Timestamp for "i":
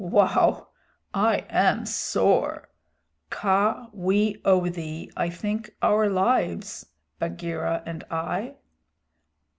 1.13-1.45, 5.15-5.29, 8.09-8.55